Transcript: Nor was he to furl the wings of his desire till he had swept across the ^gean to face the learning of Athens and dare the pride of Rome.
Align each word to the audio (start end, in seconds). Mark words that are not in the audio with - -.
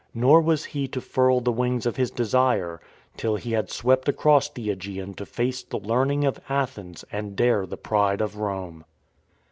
Nor 0.15 0.41
was 0.41 0.65
he 0.65 0.87
to 0.87 0.99
furl 0.99 1.41
the 1.41 1.51
wings 1.51 1.85
of 1.85 1.95
his 1.95 2.09
desire 2.09 2.81
till 3.17 3.35
he 3.35 3.51
had 3.51 3.69
swept 3.69 4.09
across 4.09 4.49
the 4.49 4.69
^gean 4.75 5.15
to 5.15 5.27
face 5.27 5.61
the 5.61 5.77
learning 5.77 6.25
of 6.25 6.39
Athens 6.49 7.05
and 7.11 7.35
dare 7.35 7.67
the 7.67 7.77
pride 7.77 8.19
of 8.19 8.35
Rome. 8.37 8.83